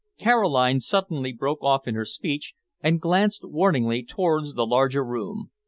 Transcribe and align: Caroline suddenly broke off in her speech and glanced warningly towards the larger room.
Caroline 0.17 0.79
suddenly 0.79 1.31
broke 1.31 1.61
off 1.61 1.87
in 1.87 1.93
her 1.93 2.05
speech 2.05 2.55
and 2.81 2.99
glanced 2.99 3.43
warningly 3.45 4.03
towards 4.03 4.55
the 4.55 4.65
larger 4.65 5.05
room. 5.05 5.51